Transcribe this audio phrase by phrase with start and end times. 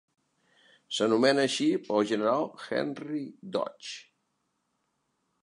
[0.99, 3.23] S'anomena així pel general Henry
[3.59, 3.95] Dodge.